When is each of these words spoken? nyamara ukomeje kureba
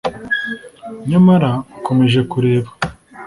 nyamara 1.09 1.51
ukomeje 1.77 2.19
kureba 2.31 2.69